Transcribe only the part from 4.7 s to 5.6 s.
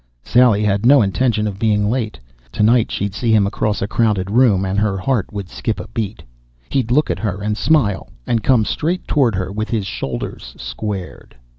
her heart would